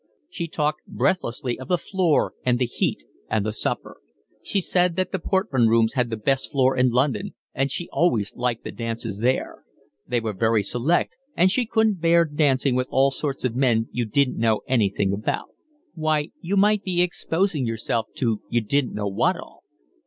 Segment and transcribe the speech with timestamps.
[0.31, 4.01] She talked breathlessly of the floor and the heat and the supper.
[4.41, 8.35] She said that the Portman Rooms had the best floor in London and she always
[8.35, 9.63] liked the dances there;
[10.07, 14.05] they were very select, and she couldn't bear dancing with all sorts of men you
[14.05, 15.49] didn't know anything about;
[15.93, 19.61] why, you might be exposing yourself to you didn't know what all.